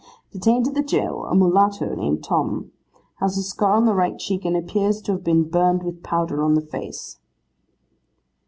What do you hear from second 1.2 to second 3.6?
a mulatto, named Tom. Has a